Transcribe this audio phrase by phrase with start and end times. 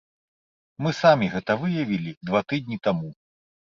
[0.85, 3.19] Мы самі гэта выявілі два тыдні таму.